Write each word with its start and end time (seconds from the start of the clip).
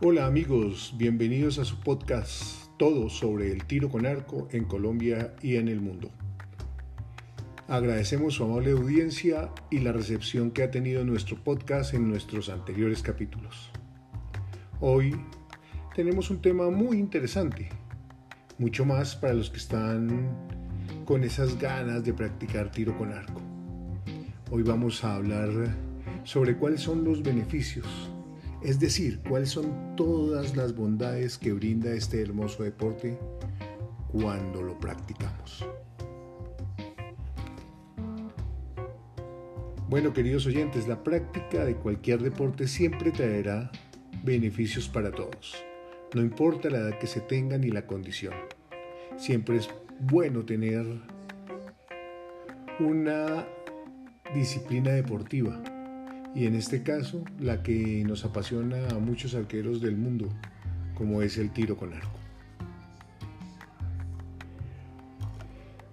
Hola 0.00 0.26
amigos, 0.26 0.94
bienvenidos 0.96 1.58
a 1.58 1.64
su 1.64 1.80
podcast 1.80 2.68
Todo 2.78 3.08
sobre 3.08 3.50
el 3.50 3.64
tiro 3.64 3.88
con 3.88 4.06
arco 4.06 4.46
en 4.52 4.64
Colombia 4.64 5.34
y 5.42 5.56
en 5.56 5.66
el 5.66 5.80
mundo. 5.80 6.12
Agradecemos 7.66 8.34
su 8.34 8.44
amable 8.44 8.70
audiencia 8.70 9.50
y 9.72 9.80
la 9.80 9.90
recepción 9.90 10.52
que 10.52 10.62
ha 10.62 10.70
tenido 10.70 11.04
nuestro 11.04 11.42
podcast 11.42 11.94
en 11.94 12.08
nuestros 12.08 12.48
anteriores 12.48 13.02
capítulos. 13.02 13.72
Hoy 14.78 15.16
tenemos 15.96 16.30
un 16.30 16.40
tema 16.40 16.70
muy 16.70 16.98
interesante, 16.98 17.68
mucho 18.56 18.84
más 18.84 19.16
para 19.16 19.34
los 19.34 19.50
que 19.50 19.56
están 19.56 20.30
con 21.06 21.24
esas 21.24 21.58
ganas 21.58 22.04
de 22.04 22.14
practicar 22.14 22.70
tiro 22.70 22.96
con 22.96 23.12
arco. 23.12 23.42
Hoy 24.52 24.62
vamos 24.62 25.02
a 25.02 25.16
hablar 25.16 25.50
sobre 26.22 26.56
cuáles 26.56 26.82
son 26.82 27.02
los 27.02 27.20
beneficios, 27.20 28.12
es 28.62 28.80
decir, 28.80 29.20
cuáles 29.28 29.50
son 29.50 29.94
todas 29.96 30.56
las 30.56 30.74
bondades 30.74 31.38
que 31.38 31.52
brinda 31.52 31.90
este 31.92 32.20
hermoso 32.20 32.64
deporte 32.64 33.16
cuando 34.10 34.62
lo 34.62 34.78
practicamos. 34.78 35.64
Bueno, 39.88 40.12
queridos 40.12 40.44
oyentes, 40.46 40.86
la 40.86 41.02
práctica 41.02 41.64
de 41.64 41.74
cualquier 41.76 42.20
deporte 42.20 42.66
siempre 42.66 43.10
traerá 43.10 43.70
beneficios 44.22 44.88
para 44.88 45.10
todos, 45.10 45.56
no 46.14 46.20
importa 46.20 46.68
la 46.68 46.78
edad 46.78 46.98
que 46.98 47.06
se 47.06 47.20
tenga 47.20 47.56
ni 47.56 47.70
la 47.70 47.86
condición. 47.86 48.34
Siempre 49.16 49.56
es 49.56 49.68
bueno 50.00 50.44
tener 50.44 50.84
una 52.80 53.46
disciplina 54.34 54.90
deportiva 54.90 55.62
y 56.34 56.46
en 56.46 56.54
este 56.54 56.82
caso 56.82 57.24
la 57.40 57.62
que 57.62 58.04
nos 58.04 58.24
apasiona 58.24 58.88
a 58.88 58.98
muchos 58.98 59.34
arqueros 59.34 59.80
del 59.80 59.96
mundo, 59.96 60.28
como 60.94 61.22
es 61.22 61.38
el 61.38 61.50
tiro 61.50 61.76
con 61.76 61.92
arco. 61.92 62.18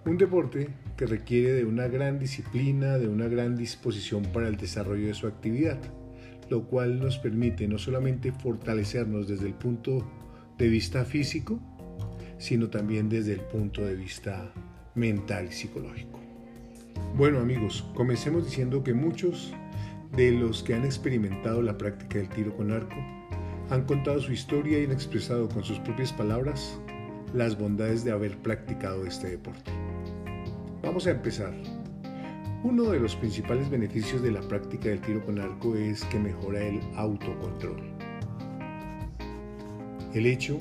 Un 0.05 0.17
deporte 0.17 0.69
que 0.97 1.07
requiere 1.07 1.53
de 1.53 1.65
una 1.65 1.87
gran 1.87 2.19
disciplina, 2.19 2.97
de 2.97 3.07
una 3.07 3.27
gran 3.27 3.55
disposición 3.55 4.23
para 4.23 4.47
el 4.47 4.55
desarrollo 4.55 5.07
de 5.07 5.13
su 5.13 5.27
actividad, 5.27 5.79
lo 6.49 6.67
cual 6.67 6.99
nos 6.99 7.17
permite 7.17 7.67
no 7.67 7.77
solamente 7.77 8.31
fortalecernos 8.31 9.27
desde 9.27 9.47
el 9.47 9.55
punto 9.55 10.05
de 10.57 10.67
vista 10.67 11.05
físico, 11.05 11.59
sino 12.37 12.69
también 12.69 13.09
desde 13.09 13.33
el 13.33 13.41
punto 13.41 13.83
de 13.83 13.95
vista 13.95 14.53
mental 14.93 15.47
y 15.49 15.51
psicológico. 15.51 16.19
Bueno 17.17 17.39
amigos, 17.39 17.85
comencemos 17.95 18.45
diciendo 18.45 18.83
que 18.83 18.93
muchos 18.93 19.53
de 20.15 20.31
los 20.31 20.63
que 20.63 20.73
han 20.73 20.85
experimentado 20.85 21.61
la 21.61 21.77
práctica 21.77 22.19
del 22.19 22.29
tiro 22.29 22.55
con 22.55 22.71
arco 22.71 22.95
han 23.69 23.83
contado 23.85 24.21
su 24.21 24.31
historia 24.31 24.79
y 24.79 24.85
han 24.85 24.91
expresado 24.91 25.49
con 25.49 25.63
sus 25.63 25.79
propias 25.79 26.13
palabras 26.13 26.79
las 27.33 27.57
bondades 27.57 28.05
de 28.05 28.11
haber 28.11 28.37
practicado 28.37 29.05
este 29.05 29.31
deporte. 29.31 29.71
Vamos 30.83 31.07
a 31.07 31.11
empezar. 31.11 31.53
Uno 32.63 32.83
de 32.91 32.99
los 32.99 33.15
principales 33.15 33.69
beneficios 33.69 34.21
de 34.21 34.31
la 34.31 34.41
práctica 34.41 34.89
del 34.89 35.01
tiro 35.01 35.25
con 35.25 35.39
arco 35.39 35.75
es 35.75 36.03
que 36.05 36.19
mejora 36.19 36.63
el 36.63 36.79
autocontrol. 36.95 37.81
El 40.13 40.27
hecho 40.27 40.59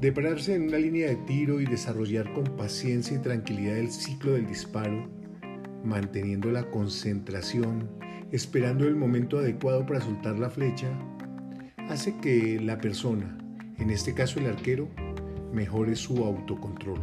de 0.00 0.12
pararse 0.12 0.54
en 0.54 0.68
una 0.68 0.78
línea 0.78 1.08
de 1.08 1.16
tiro 1.16 1.60
y 1.60 1.64
desarrollar 1.64 2.30
con 2.34 2.44
paciencia 2.56 3.16
y 3.16 3.20
tranquilidad 3.20 3.78
el 3.78 3.90
ciclo 3.90 4.32
del 4.32 4.46
disparo, 4.46 5.08
manteniendo 5.84 6.50
la 6.50 6.70
concentración, 6.70 8.03
esperando 8.34 8.84
el 8.84 8.96
momento 8.96 9.38
adecuado 9.38 9.86
para 9.86 10.00
soltar 10.00 10.38
la 10.38 10.50
flecha, 10.50 10.88
hace 11.88 12.16
que 12.18 12.60
la 12.60 12.78
persona, 12.78 13.38
en 13.78 13.90
este 13.90 14.12
caso 14.12 14.40
el 14.40 14.46
arquero, 14.46 14.88
mejore 15.52 15.94
su 15.94 16.24
autocontrol 16.24 17.00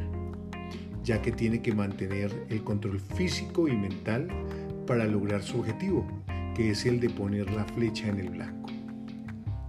ya 1.04 1.22
que 1.22 1.32
tiene 1.32 1.62
que 1.62 1.74
mantener 1.74 2.32
el 2.50 2.64
control 2.64 3.00
físico 3.00 3.68
y 3.68 3.76
mental 3.76 4.28
para 4.86 5.06
lograr 5.06 5.42
su 5.42 5.60
objetivo, 5.60 6.06
que 6.56 6.72
es 6.72 6.86
el 6.86 7.00
de 7.00 7.10
poner 7.10 7.50
la 7.52 7.66
flecha 7.66 8.08
en 8.08 8.20
el 8.20 8.30
blanco. 8.30 8.70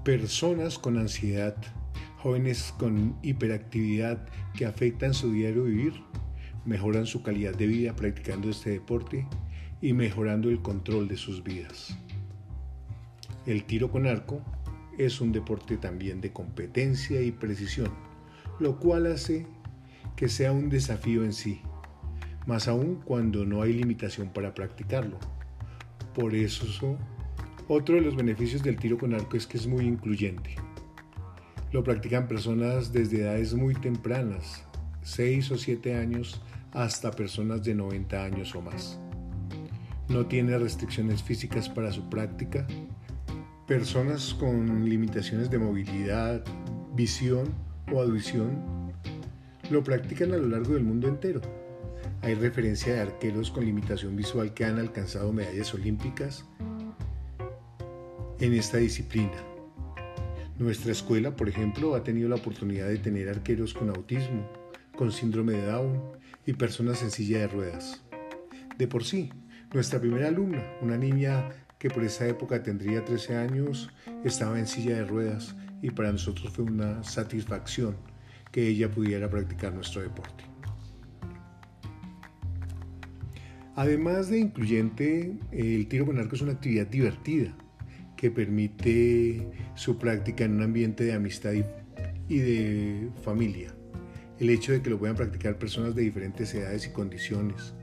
Personas 0.05 0.79
con 0.79 0.99
ansiedad, 0.99 1.57
jóvenes 2.19 2.75
con 2.77 3.17
hiperactividad 3.23 4.27
que 4.55 4.67
afectan 4.67 5.15
su 5.15 5.33
diario 5.33 5.65
vivir, 5.65 5.95
mejoran 6.65 7.07
su 7.07 7.23
calidad 7.23 7.55
de 7.55 7.67
vida 7.67 7.97
practicando 7.97 8.51
este 8.51 8.71
deporte 8.71 9.27
y 9.83 9.93
mejorando 9.93 10.49
el 10.49 10.63
control 10.63 11.09
de 11.09 11.19
sus 11.19 11.43
vidas. 11.43 11.99
El 13.45 13.65
tiro 13.65 13.91
con 13.91 14.07
arco 14.07 14.41
es 14.97 15.21
un 15.21 15.33
deporte 15.33 15.77
también 15.77 16.21
de 16.21 16.33
competencia 16.33 17.21
y 17.21 17.33
precisión, 17.33 17.91
lo 18.61 18.79
cual 18.79 19.07
hace 19.07 19.45
que 20.15 20.29
sea 20.29 20.53
un 20.53 20.71
desafío 20.71 21.25
en 21.25 21.33
sí, 21.33 21.61
más 22.47 22.69
aún 22.69 23.01
cuando 23.05 23.45
no 23.45 23.63
hay 23.63 23.73
limitación 23.73 24.29
para 24.29 24.55
practicarlo. 24.55 25.19
Por 26.15 26.35
eso, 26.35 26.97
otro 27.67 27.97
de 27.97 28.03
los 28.03 28.15
beneficios 28.15 28.63
del 28.63 28.79
tiro 28.79 28.99
con 28.99 29.15
arco 29.15 29.37
es 29.37 29.47
que 29.47 29.57
es 29.57 29.67
muy 29.67 29.85
incluyente. 29.85 30.55
Lo 31.73 31.83
practican 31.83 32.29
personas 32.29 32.93
desde 32.93 33.23
edades 33.23 33.55
muy 33.55 33.75
tempranas, 33.75 34.65
6 35.03 35.51
o 35.53 35.59
7 35.59 35.97
años, 35.97 36.41
hasta 36.73 37.11
personas 37.11 37.65
de 37.65 37.75
90 37.75 38.25
años 38.25 38.55
o 38.55 38.61
más. 38.61 39.01
No 40.13 40.27
tiene 40.27 40.59
restricciones 40.59 41.23
físicas 41.23 41.71
para 41.71 41.91
su 41.91 42.11
práctica. 42.11 42.67
Personas 43.67 44.35
con 44.35 44.87
limitaciones 44.87 45.51
de 45.51 45.57
movilidad, 45.57 46.45
visión 46.95 47.49
o 47.91 48.03
audición 48.03 48.93
lo 49.71 49.83
practican 49.83 50.35
a 50.35 50.37
lo 50.37 50.49
largo 50.49 50.75
del 50.75 50.85
mundo 50.85 51.09
entero. 51.09 51.41
Hay 52.21 52.35
referencia 52.35 52.93
de 52.93 53.01
arqueros 53.01 53.51
con 53.51 53.65
limitación 53.65 54.15
visual 54.15 54.53
que 54.53 54.67
han 54.67 54.79
alcanzado 54.79 55.33
medallas 55.33 55.73
olímpicas 55.73 56.45
en 58.39 58.53
esta 58.53 58.77
disciplina. 58.77 59.33
Nuestra 60.59 60.93
escuela, 60.93 61.35
por 61.35 61.49
ejemplo, 61.49 61.95
ha 61.95 62.05
tenido 62.05 62.29
la 62.29 62.37
oportunidad 62.37 62.89
de 62.89 62.99
tener 62.99 63.31
arqueros 63.31 63.73
con 63.73 63.89
autismo, 63.89 64.47
con 64.95 65.11
síndrome 65.11 65.55
de 65.55 65.65
Down 65.65 66.03
y 66.45 66.53
personas 66.53 67.03
en 67.03 67.11
silla 67.11 67.39
de 67.39 67.49
ruedas. 67.49 68.03
De 68.77 68.87
por 68.87 69.05
sí, 69.05 69.31
nuestra 69.73 70.01
primera 70.01 70.29
alumna, 70.29 70.63
una 70.81 70.97
niña 70.97 71.49
que 71.79 71.91
por 71.91 72.05
esa 72.05 72.27
época 72.27 72.63
tendría 72.63 73.05
13 73.05 73.37
años, 73.37 73.91
estaba 74.25 74.59
en 74.59 74.67
silla 74.67 74.97
de 74.97 75.05
ruedas 75.05 75.57
y 75.81 75.91
para 75.91 76.13
nosotros 76.13 76.53
fue 76.53 76.65
una 76.65 77.03
satisfacción 77.03 77.97
que 78.53 78.69
ella 78.69 78.91
pudiera 78.91 79.29
practicar 79.29 79.75
nuestro 79.75 80.03
deporte. 80.03 80.45
Además 83.75 84.29
de 84.29 84.39
incluyente, 84.39 85.39
el 85.51 85.89
tiro 85.89 86.05
con 86.05 86.19
arco 86.19 86.37
es 86.37 86.43
una 86.43 86.53
actividad 86.53 86.87
divertida 86.87 87.57
que 88.17 88.31
permite 88.31 89.51
su 89.75 89.99
práctica 89.99 90.45
en 90.45 90.57
un 90.57 90.63
ambiente 90.63 91.05
de 91.05 91.15
amistad 91.15 91.55
y, 92.29 92.39
de 92.39 93.09
familia. 93.23 93.75
El 94.39 94.51
hecho 94.51 94.73
de 94.73 94.83
que 94.83 94.91
lo 94.91 94.99
puedan 94.99 95.17
practicar 95.17 95.59
personas 95.59 95.95
de 95.95 96.03
diferentes 96.03 96.55
edades 96.55 96.87
y 96.87 96.91
condiciones, 96.91 97.75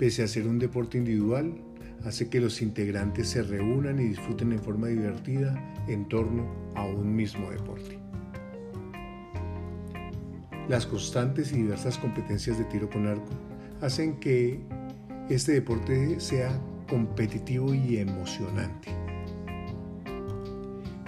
pese 0.00 0.22
a 0.22 0.28
ser 0.28 0.48
un 0.48 0.58
deporte 0.58 0.96
individual, 0.96 1.52
hace 2.06 2.30
que 2.30 2.40
los 2.40 2.62
integrantes 2.62 3.28
se 3.28 3.42
reúnan 3.42 4.00
y 4.00 4.04
disfruten 4.04 4.50
en 4.50 4.58
forma 4.58 4.86
divertida 4.86 5.54
en 5.88 6.08
torno 6.08 6.50
a 6.74 6.86
un 6.86 7.14
mismo 7.14 7.50
deporte. 7.50 7.98
Las 10.70 10.86
constantes 10.86 11.52
y 11.52 11.56
diversas 11.56 11.98
competencias 11.98 12.56
de 12.56 12.64
tiro 12.64 12.88
con 12.88 13.06
arco 13.06 13.28
hacen 13.82 14.18
que 14.20 14.58
este 15.28 15.52
deporte 15.52 16.18
sea 16.18 16.50
competitivo 16.88 17.74
y 17.74 17.98
emocionante, 17.98 18.88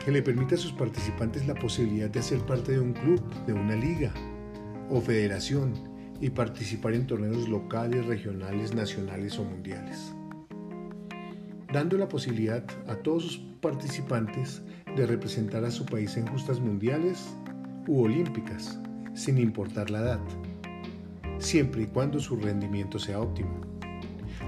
que 0.04 0.10
le 0.10 0.20
permita 0.20 0.56
a 0.56 0.58
sus 0.58 0.72
participantes 0.72 1.46
la 1.46 1.54
posibilidad 1.54 2.10
de 2.10 2.22
ser 2.22 2.40
parte 2.40 2.72
de 2.72 2.80
un 2.80 2.92
club, 2.92 3.22
de 3.46 3.54
una 3.54 3.74
liga 3.74 4.12
o 4.90 5.00
federación 5.00 5.91
y 6.22 6.30
participar 6.30 6.94
en 6.94 7.08
torneos 7.08 7.48
locales, 7.48 8.06
regionales, 8.06 8.72
nacionales 8.72 9.40
o 9.40 9.44
mundiales, 9.44 10.14
dando 11.72 11.98
la 11.98 12.08
posibilidad 12.08 12.64
a 12.86 12.94
todos 12.94 13.24
sus 13.24 13.38
participantes 13.60 14.62
de 14.96 15.04
representar 15.04 15.64
a 15.64 15.72
su 15.72 15.84
país 15.84 16.16
en 16.16 16.28
justas 16.28 16.60
mundiales 16.60 17.36
u 17.88 18.02
olímpicas 18.02 18.78
sin 19.14 19.36
importar 19.36 19.90
la 19.90 19.98
edad, 19.98 20.20
siempre 21.40 21.82
y 21.82 21.86
cuando 21.86 22.20
su 22.20 22.36
rendimiento 22.36 23.00
sea 23.00 23.20
óptimo. 23.20 23.60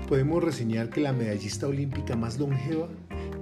Podemos 0.08 0.44
reseñar 0.44 0.90
que 0.90 1.00
la 1.00 1.12
medallista 1.12 1.66
olímpica 1.66 2.14
más 2.14 2.38
longeva 2.38 2.88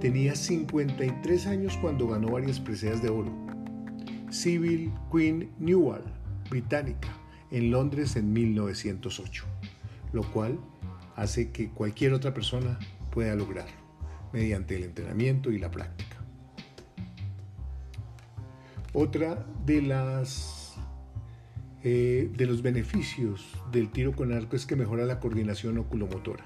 tenía 0.01 0.35
53 0.35 1.47
años 1.49 1.77
cuando 1.83 2.09
ganó 2.09 2.29
varias 2.29 2.59
preseas 2.59 3.03
de 3.03 3.11
oro. 3.11 3.31
Sybil 4.31 4.91
Queen 5.13 5.51
Newell, 5.59 6.03
británica, 6.49 7.09
en 7.53 7.71
Londres 7.71 8.17
en 8.17 8.33
1908, 8.33 9.45
lo 10.13 10.23
cual 10.33 10.59
hace 11.15 11.53
que 11.53 11.71
cualquier 11.71 12.15
otra 12.15 12.35
persona 12.35 12.79
pueda 13.11 13.35
lograrlo 13.37 13.83
mediante 14.33 14.77
el 14.77 14.85
entrenamiento 14.85 15.53
y 15.53 15.59
la 15.59 15.71
práctica. 15.71 16.17
Otra 18.95 19.47
de 19.65 19.83
las 19.83 20.77
eh, 21.85 22.31
de 22.37 22.47
los 22.47 22.63
beneficios 22.63 23.59
del 23.73 23.91
tiro 23.91 24.13
con 24.13 24.33
arco 24.33 24.55
es 24.55 24.67
que 24.67 24.77
mejora 24.77 25.05
la 25.05 25.19
coordinación 25.19 25.79
oculomotora. 25.79 26.45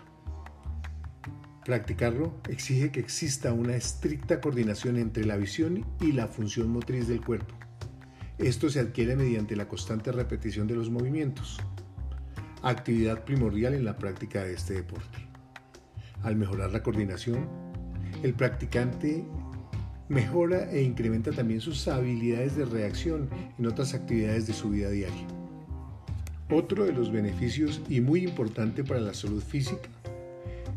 Practicarlo 1.64 2.41
exige 2.49 2.91
que 2.91 3.00
exista 3.00 3.53
una 3.53 3.76
estricta 3.76 4.41
coordinación 4.41 4.97
entre 4.97 5.25
la 5.25 5.37
visión 5.37 5.85
y 6.00 6.12
la 6.12 6.29
función 6.29 6.69
motriz 6.69 7.08
del 7.08 7.20
cuerpo. 7.20 7.55
Esto 8.38 8.68
se 8.68 8.80
adquiere 8.80 9.16
mediante 9.16 9.56
la 9.56 9.66
constante 9.66 10.12
repetición 10.12 10.66
de 10.66 10.74
los 10.74 10.90
movimientos, 10.90 11.58
actividad 12.62 13.24
primordial 13.24 13.72
en 13.72 13.86
la 13.86 13.96
práctica 13.96 14.44
de 14.44 14.52
este 14.52 14.74
deporte. 14.74 15.26
Al 16.22 16.36
mejorar 16.36 16.70
la 16.70 16.82
coordinación, 16.82 17.48
el 18.22 18.34
practicante 18.34 19.24
mejora 20.10 20.70
e 20.70 20.82
incrementa 20.82 21.32
también 21.32 21.62
sus 21.62 21.88
habilidades 21.88 22.56
de 22.56 22.66
reacción 22.66 23.30
en 23.58 23.66
otras 23.66 23.94
actividades 23.94 24.46
de 24.46 24.52
su 24.52 24.68
vida 24.68 24.90
diaria. 24.90 25.26
Otro 26.50 26.84
de 26.84 26.92
los 26.92 27.10
beneficios 27.10 27.80
y 27.88 28.02
muy 28.02 28.22
importante 28.22 28.84
para 28.84 29.00
la 29.00 29.14
salud 29.14 29.42
física 29.42 29.88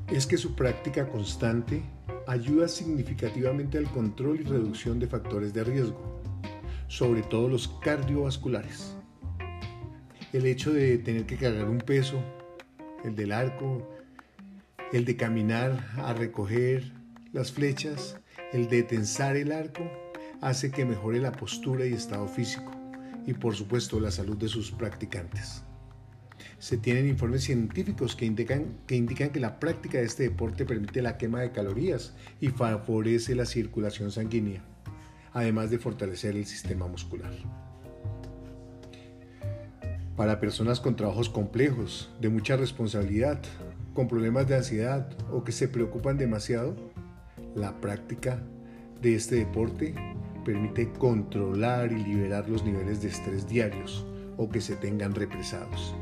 es 0.08 0.26
que 0.26 0.38
su 0.38 0.56
práctica 0.56 1.10
constante 1.10 1.84
ayuda 2.26 2.70
significativamente 2.70 3.78
al 3.78 3.92
control 3.92 4.40
y 4.40 4.44
reducción 4.44 4.98
de 4.98 5.08
factores 5.08 5.54
de 5.54 5.66
riesgo, 5.66 6.22
sobre 6.90 7.22
todo 7.22 7.48
los 7.48 7.70
cardiovasculares. 7.80 8.98
El 10.34 10.46
hecho 10.46 10.74
de 10.74 10.98
tener 10.98 11.26
que 11.26 11.38
cargar 11.38 11.70
un 11.70 11.78
peso, 11.78 12.22
el 13.06 13.16
del 13.16 13.32
arco, 13.32 13.90
el 14.92 15.06
de 15.06 15.16
caminar 15.16 15.88
a 15.96 16.14
recoger 16.14 16.92
las 17.32 17.54
flechas, 17.54 18.20
el 18.52 18.68
de 18.68 18.84
tensar 18.84 19.38
el 19.38 19.54
arco, 19.54 19.90
hace 20.42 20.72
que 20.72 20.84
mejore 20.84 21.20
la 21.20 21.32
postura 21.32 21.86
y 21.86 21.94
estado 21.94 22.28
físico 22.28 22.72
y 23.26 23.34
por 23.34 23.56
supuesto 23.56 24.02
la 24.02 24.12
salud 24.12 24.36
de 24.36 24.50
sus 24.50 24.72
practicantes 24.72 25.64
se 26.60 26.78
tienen 26.78 27.08
informes 27.08 27.44
científicos 27.44 28.16
que 28.16 28.26
indican, 28.26 28.76
que 28.86 29.40
la 29.40 29.60
práctica 29.60 29.98
de 29.98 30.04
este 30.04 30.24
deporte 30.24 30.66
permite 30.66 31.02
la 31.02 31.18
quema 31.18 31.40
de 31.40 31.52
calorías 31.52 32.14
y 32.42 32.50
favorece 32.50 33.34
la 33.34 33.46
circulación 33.46 34.12
sanguínea, 34.12 34.62
además 35.34 35.70
de 35.70 35.80
fortalecer 35.80 36.36
el 36.36 36.46
sistema 36.46 36.88
muscular. 36.88 37.32
Para 40.16 40.40
personas 40.40 40.80
con 40.80 40.96
trabajos 40.96 41.30
complejos, 41.30 42.10
de 42.20 42.30
mucha 42.30 42.58
responsabilidad, 42.58 43.40
con 43.94 44.08
problemas 44.08 44.48
de 44.48 44.58
ansiedad 44.58 45.10
o 45.32 45.44
que 45.44 45.52
se 45.52 45.68
preocupan 45.68 46.18
demasiado, 46.18 46.76
la 47.56 47.80
práctica 47.80 48.42
de 49.02 49.16
este 49.16 49.36
deporte 49.36 49.96
permite 50.44 50.92
controlar 50.94 51.92
y 51.92 52.04
liberar 52.04 52.50
los 52.50 52.64
niveles 52.64 53.02
de 53.02 53.10
estrés 53.10 53.48
diarios 53.48 54.06
o 54.38 54.50
que 54.50 54.62
se 54.62 54.76
tengan 54.76 55.16
represados. 55.16 55.96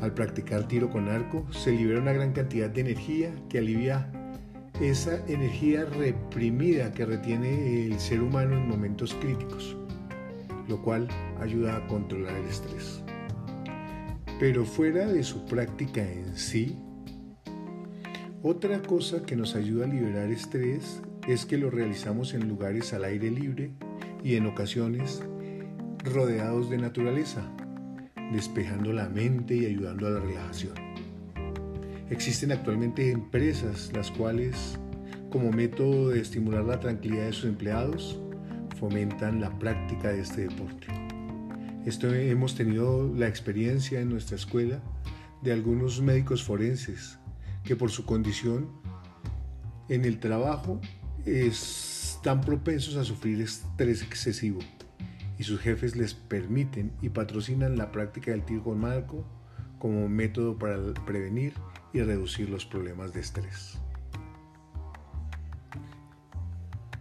Al 0.00 0.12
practicar 0.12 0.68
tiro 0.68 0.90
con 0.90 1.08
arco 1.08 1.46
se 1.50 1.72
libera 1.72 2.00
una 2.00 2.12
gran 2.12 2.32
cantidad 2.32 2.68
de 2.68 2.82
energía 2.82 3.34
que 3.48 3.58
alivia 3.58 4.12
esa 4.80 5.24
energía 5.26 5.84
reprimida 5.84 6.92
que 6.92 7.06
retiene 7.06 7.86
el 7.86 7.98
ser 7.98 8.20
humano 8.20 8.56
en 8.56 8.68
momentos 8.68 9.14
críticos, 9.14 9.76
lo 10.68 10.82
cual 10.82 11.08
ayuda 11.40 11.76
a 11.76 11.86
controlar 11.86 12.36
el 12.36 12.46
estrés. 12.46 13.02
Pero 14.38 14.64
fuera 14.64 15.06
de 15.06 15.24
su 15.24 15.46
práctica 15.46 16.02
en 16.02 16.36
sí, 16.36 16.76
otra 18.42 18.82
cosa 18.82 19.22
que 19.22 19.34
nos 19.34 19.56
ayuda 19.56 19.86
a 19.86 19.88
liberar 19.88 20.30
estrés 20.30 21.00
es 21.26 21.46
que 21.46 21.56
lo 21.56 21.70
realizamos 21.70 22.34
en 22.34 22.46
lugares 22.46 22.92
al 22.92 23.04
aire 23.04 23.30
libre 23.30 23.72
y 24.22 24.36
en 24.36 24.46
ocasiones 24.46 25.22
rodeados 26.04 26.68
de 26.68 26.78
naturaleza, 26.78 27.50
despejando 28.32 28.92
la 28.92 29.08
mente 29.08 29.56
y 29.56 29.66
ayudando 29.66 30.06
a 30.06 30.10
la 30.10 30.20
relajación. 30.20 30.95
Existen 32.08 32.52
actualmente 32.52 33.10
empresas 33.10 33.90
las 33.92 34.12
cuales, 34.12 34.78
como 35.28 35.50
método 35.50 36.10
de 36.10 36.20
estimular 36.20 36.64
la 36.64 36.78
tranquilidad 36.78 37.24
de 37.24 37.32
sus 37.32 37.46
empleados, 37.46 38.20
fomentan 38.78 39.40
la 39.40 39.50
práctica 39.58 40.12
de 40.12 40.20
este 40.20 40.42
deporte. 40.42 40.86
Esto 41.84 42.12
hemos 42.14 42.54
tenido 42.54 43.12
la 43.12 43.26
experiencia 43.26 44.00
en 44.00 44.10
nuestra 44.10 44.36
escuela 44.36 44.80
de 45.42 45.52
algunos 45.52 46.00
médicos 46.00 46.44
forenses 46.44 47.18
que 47.64 47.74
por 47.74 47.90
su 47.90 48.04
condición 48.04 48.68
en 49.88 50.04
el 50.04 50.20
trabajo 50.20 50.80
están 51.24 52.40
propensos 52.40 52.94
a 52.94 53.04
sufrir 53.04 53.40
estrés 53.40 54.02
excesivo 54.02 54.60
y 55.38 55.42
sus 55.42 55.60
jefes 55.60 55.96
les 55.96 56.14
permiten 56.14 56.92
y 57.02 57.08
patrocinan 57.08 57.76
la 57.76 57.90
práctica 57.90 58.30
del 58.30 58.44
tiro 58.44 58.62
con 58.62 58.78
marco 58.78 59.24
como 59.80 60.08
método 60.08 60.56
para 60.56 60.78
prevenir 61.04 61.52
y 61.96 62.02
reducir 62.02 62.50
los 62.50 62.66
problemas 62.66 63.12
de 63.12 63.20
estrés. 63.20 63.78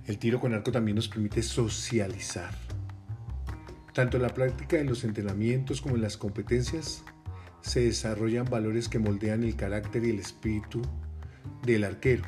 El 0.06 0.18
tiro 0.18 0.40
con 0.40 0.54
arco 0.54 0.72
también 0.72 0.96
nos 0.96 1.08
permite 1.08 1.42
socializar. 1.42 2.54
Tanto 3.94 4.18
en 4.18 4.24
la 4.24 4.34
práctica 4.34 4.78
de 4.78 4.84
los 4.84 5.04
entrenamientos 5.04 5.82
como 5.82 5.96
en 5.96 6.02
las 6.02 6.18
competencias 6.18 7.04
se 7.62 7.82
desarrollan 7.82 8.46
valores 8.46 8.88
que 8.88 9.00
moldean 9.00 9.44
el 9.44 9.56
carácter 9.56 10.06
y 10.06 10.12
el 10.12 10.20
espíritu 10.20 10.82
del 11.64 11.84
arquero, 11.84 12.24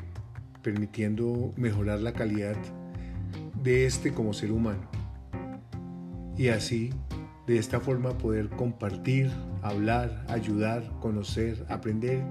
permitiendo 0.62 1.52
mejorar 1.56 2.00
la 2.00 2.12
calidad 2.12 2.56
de 3.62 3.86
este 3.86 4.12
como 4.12 4.32
ser 4.32 4.52
humano 4.52 4.88
y 6.36 6.48
así 6.48 6.90
de 7.46 7.58
esta 7.58 7.80
forma 7.80 8.16
poder 8.16 8.48
compartir, 8.50 9.30
hablar, 9.62 10.24
ayudar, 10.28 10.88
conocer, 11.00 11.64
aprender, 11.68 12.22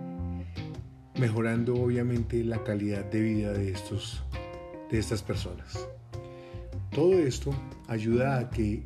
mejorando 1.19 1.75
obviamente 1.75 2.43
la 2.43 2.63
calidad 2.63 3.05
de 3.05 3.21
vida 3.21 3.53
de, 3.53 3.71
estos, 3.71 4.23
de 4.89 4.99
estas 4.99 5.23
personas. 5.23 5.87
Todo 6.91 7.13
esto 7.13 7.51
ayuda 7.87 8.39
a 8.39 8.49
que 8.49 8.83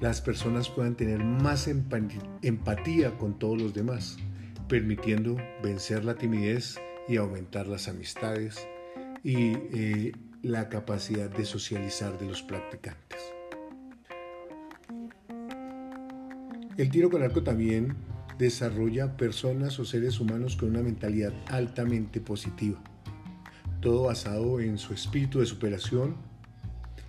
las 0.00 0.20
personas 0.20 0.68
puedan 0.68 0.94
tener 0.94 1.22
más 1.22 1.68
empatía 1.68 3.18
con 3.18 3.38
todos 3.38 3.60
los 3.60 3.74
demás, 3.74 4.16
permitiendo 4.68 5.36
vencer 5.62 6.04
la 6.04 6.14
timidez 6.14 6.78
y 7.08 7.16
aumentar 7.16 7.66
las 7.66 7.88
amistades 7.88 8.66
y 9.24 9.54
eh, 9.72 10.12
la 10.42 10.68
capacidad 10.68 11.28
de 11.30 11.44
socializar 11.44 12.18
de 12.18 12.26
los 12.26 12.42
practicantes. 12.42 13.18
El 16.76 16.90
tiro 16.90 17.10
con 17.10 17.22
arco 17.22 17.42
también 17.42 17.96
desarrolla 18.38 19.16
personas 19.16 19.78
o 19.80 19.84
seres 19.84 20.20
humanos 20.20 20.56
con 20.56 20.70
una 20.70 20.82
mentalidad 20.82 21.32
altamente 21.48 22.20
positiva, 22.20 22.80
todo 23.80 24.04
basado 24.04 24.60
en 24.60 24.78
su 24.78 24.94
espíritu 24.94 25.40
de 25.40 25.46
superación 25.46 26.16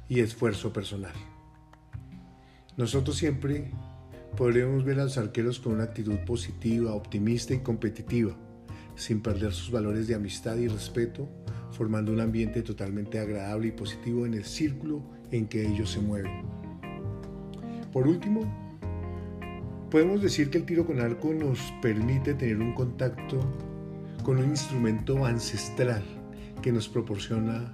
y 0.07 0.21
esfuerzo 0.21 0.73
personal. 0.73 1.13
Nosotros 2.77 3.15
siempre 3.17 3.71
podremos 4.35 4.83
ver 4.83 4.99
a 4.99 5.03
los 5.03 5.17
arqueros 5.17 5.59
con 5.59 5.73
una 5.73 5.83
actitud 5.83 6.17
positiva, 6.25 6.93
optimista 6.93 7.53
y 7.53 7.59
competitiva, 7.59 8.35
sin 8.95 9.21
perder 9.21 9.53
sus 9.53 9.71
valores 9.71 10.07
de 10.07 10.15
amistad 10.15 10.57
y 10.57 10.67
respeto, 10.67 11.29
formando 11.71 12.11
un 12.11 12.21
ambiente 12.21 12.63
totalmente 12.63 13.19
agradable 13.19 13.67
y 13.67 13.71
positivo 13.71 14.25
en 14.25 14.33
el 14.33 14.45
círculo 14.45 15.03
en 15.31 15.47
que 15.47 15.67
ellos 15.67 15.91
se 15.91 15.99
mueven. 15.99 16.41
Por 17.93 18.07
último, 18.07 18.68
Podemos 19.91 20.21
decir 20.21 20.51
que 20.51 20.59
el 20.59 20.65
tiro 20.65 20.85
con 20.85 20.99
arco 20.99 21.33
nos 21.33 21.73
permite 21.81 22.35
tener 22.35 22.57
un 22.57 22.73
contacto 22.73 23.39
con 24.23 24.37
un 24.37 24.49
instrumento 24.49 25.25
ancestral 25.25 26.03
que 26.61 26.71
nos 26.71 26.87
proporciona 26.87 27.73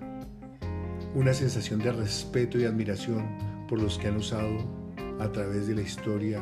una 1.14 1.34
sensación 1.34 1.80
de 1.80 1.92
respeto 1.92 2.58
y 2.58 2.64
admiración 2.64 3.28
por 3.68 3.82
los 3.82 3.98
que 3.98 4.08
han 4.08 4.16
usado 4.16 4.94
a 5.20 5.30
través 5.30 5.68
de 5.68 5.76
la 5.76 5.82
historia 5.82 6.42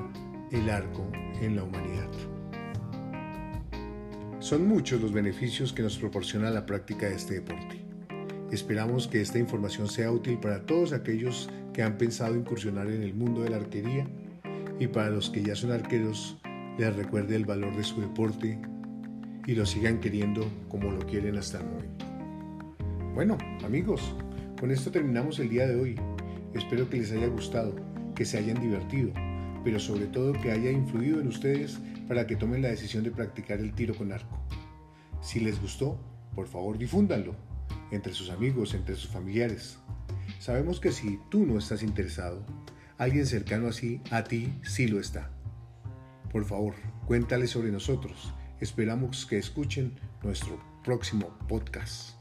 el 0.51 0.69
arco 0.69 1.09
en 1.41 1.55
la 1.55 1.63
humanidad. 1.63 2.11
Son 4.37 4.67
muchos 4.67 5.01
los 5.01 5.11
beneficios 5.11 5.73
que 5.73 5.81
nos 5.81 5.97
proporciona 5.97 6.51
la 6.51 6.67
práctica 6.67 7.07
de 7.07 7.15
este 7.15 7.35
deporte. 7.35 7.83
Esperamos 8.51 9.07
que 9.07 9.21
esta 9.21 9.39
información 9.39 9.87
sea 9.87 10.11
útil 10.11 10.37
para 10.39 10.67
todos 10.67 10.93
aquellos 10.93 11.49
que 11.73 11.81
han 11.81 11.97
pensado 11.97 12.35
incursionar 12.35 12.91
en 12.91 13.01
el 13.01 13.15
mundo 13.15 13.41
de 13.41 13.49
la 13.49 13.55
arquería 13.55 14.07
y 14.79 14.87
para 14.87 15.09
los 15.09 15.29
que 15.29 15.43
ya 15.43 15.55
son 15.55 15.71
arqueros 15.71 16.37
les 16.77 16.95
recuerde 16.95 17.35
el 17.35 17.45
valor 17.45 17.75
de 17.75 17.83
su 17.83 18.01
deporte 18.01 18.59
y 19.45 19.55
lo 19.55 19.65
sigan 19.65 19.99
queriendo 19.99 20.45
como 20.69 20.91
lo 20.91 21.05
quieren 21.05 21.37
hasta 21.37 21.59
el 21.59 21.65
momento. 21.65 22.05
Bueno, 23.13 23.37
amigos, 23.63 24.15
con 24.59 24.71
esto 24.71 24.91
terminamos 24.91 25.39
el 25.39 25.49
día 25.49 25.67
de 25.67 25.79
hoy. 25.79 25.95
Espero 26.53 26.89
que 26.89 26.97
les 26.97 27.11
haya 27.11 27.27
gustado, 27.27 27.75
que 28.15 28.25
se 28.25 28.37
hayan 28.37 28.59
divertido, 28.61 29.11
pero 29.63 29.79
sobre 29.79 30.07
todo 30.07 30.33
que 30.33 30.51
haya 30.51 30.71
influido 30.71 31.19
en 31.19 31.27
ustedes 31.27 31.79
para 32.07 32.25
que 32.25 32.35
tomen 32.35 32.61
la 32.61 32.69
decisión 32.69 33.03
de 33.03 33.11
practicar 33.11 33.59
el 33.59 33.73
tiro 33.73 33.95
con 33.95 34.11
arco. 34.11 34.39
Si 35.21 35.39
les 35.39 35.61
gustó, 35.61 35.99
por 36.35 36.47
favor 36.47 36.77
difúndanlo 36.77 37.35
entre 37.91 38.13
sus 38.13 38.29
amigos, 38.29 38.73
entre 38.73 38.95
sus 38.95 39.09
familiares. 39.09 39.77
Sabemos 40.39 40.79
que 40.79 40.91
si 40.91 41.19
tú 41.29 41.45
no 41.45 41.57
estás 41.57 41.83
interesado, 41.83 42.43
alguien 43.03 43.25
cercano 43.25 43.67
así 43.67 43.99
a 44.11 44.23
ti 44.23 44.53
sí 44.63 44.87
lo 44.87 44.99
está. 44.99 45.29
Por 46.31 46.45
favor, 46.45 46.75
cuéntale 47.05 47.47
sobre 47.47 47.71
nosotros. 47.71 48.33
Esperamos 48.61 49.25
que 49.25 49.37
escuchen 49.37 49.93
nuestro 50.23 50.57
próximo 50.83 51.37
podcast. 51.49 52.11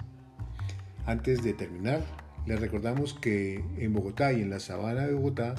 Antes 1.07 1.43
de 1.43 1.55
terminar, 1.55 2.01
les 2.47 2.61
recordamos 2.61 3.15
que 3.15 3.65
en 3.79 3.93
Bogotá 3.93 4.33
y 4.33 4.43
en 4.43 4.51
la 4.51 4.59
sabana 4.59 5.07
de 5.07 5.15
Bogotá 5.15 5.55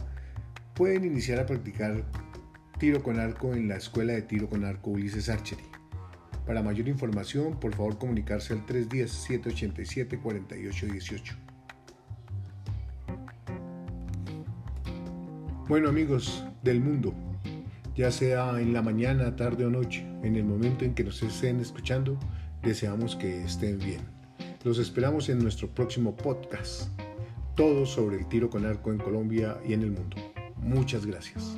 pueden 0.73 1.05
iniciar 1.05 1.39
a 1.39 1.45
practicar 1.45 2.03
tiro 2.77 3.01
con 3.01 3.17
arco 3.19 3.53
en 3.53 3.69
la 3.69 3.77
Escuela 3.77 4.11
de 4.13 4.23
Tiro 4.23 4.49
con 4.49 4.65
Arco 4.65 4.89
Ulises 4.91 5.29
Archery. 5.29 5.63
Para 6.45 6.61
mayor 6.61 6.89
información, 6.89 7.57
por 7.61 7.73
favor 7.73 7.97
comunicarse 7.97 8.51
al 8.53 8.65
310-787-4818. 8.65 11.52
Bueno 15.69 15.87
amigos 15.87 16.43
del 16.61 16.81
mundo, 16.81 17.13
ya 17.95 18.11
sea 18.11 18.59
en 18.59 18.73
la 18.73 18.81
mañana, 18.81 19.37
tarde 19.37 19.65
o 19.65 19.69
noche, 19.69 20.05
en 20.21 20.35
el 20.35 20.43
momento 20.43 20.83
en 20.83 20.93
que 20.93 21.05
nos 21.05 21.23
estén 21.23 21.61
escuchando, 21.61 22.19
deseamos 22.61 23.15
que 23.15 23.45
estén 23.45 23.79
bien. 23.79 24.01
Los 24.65 24.77
esperamos 24.77 25.29
en 25.29 25.39
nuestro 25.39 25.69
próximo 25.69 26.17
podcast, 26.17 26.89
todo 27.55 27.85
sobre 27.85 28.17
el 28.17 28.27
tiro 28.27 28.49
con 28.49 28.65
arco 28.65 28.91
en 28.91 28.97
Colombia 28.97 29.57
y 29.65 29.71
en 29.71 29.83
el 29.83 29.91
mundo. 29.91 30.17
Muchas 30.57 31.05
gracias. 31.05 31.57